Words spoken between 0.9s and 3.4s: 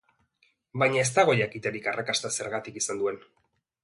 ez dago jakiterik arrakasta zergatik izan duen.